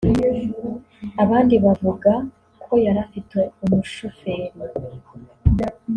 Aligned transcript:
abandi 1.23 1.53
bakavuga 1.63 2.11
ko 2.63 2.71
yari 2.85 2.99
afite 3.05 3.39
umushoferi 3.63 4.57